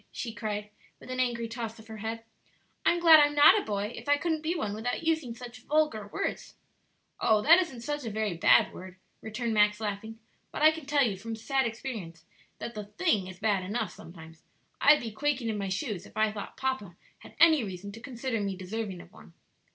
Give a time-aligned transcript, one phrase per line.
[0.11, 2.23] she cried, with an angry toss of her head;
[2.83, 6.07] "I'm glad I'm not a boy if I couldn't be one without using such vulgar
[6.07, 6.55] words."
[7.19, 10.17] "Oh, that isn't such a very bad word," returned Max, laughing;
[10.51, 12.25] "but I can tell you, from sad experience,
[12.57, 14.41] that the thing is bad enough sometimes;
[14.81, 18.41] I'd be quaking in my shoes if I thought papa had any reason to consider
[18.41, 19.33] me deserving of one."